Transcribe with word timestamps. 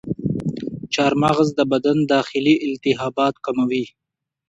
چارمغز 0.93 1.49
د 1.55 1.59
بدن 1.71 1.97
داخلي 2.13 2.55
التهابات 2.67 3.35
کموي. 3.45 3.85